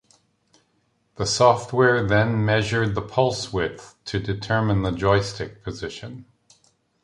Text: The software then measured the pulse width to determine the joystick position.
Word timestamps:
The 1.17 1.27
software 1.27 2.07
then 2.07 2.43
measured 2.43 2.95
the 2.95 3.03
pulse 3.03 3.53
width 3.53 3.93
to 4.05 4.19
determine 4.19 4.81
the 4.81 4.89
joystick 4.91 5.61
position. 5.63 6.25